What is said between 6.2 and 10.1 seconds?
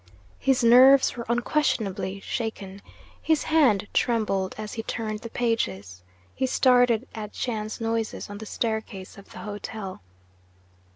he started at chance noises on the staircase of the hotel.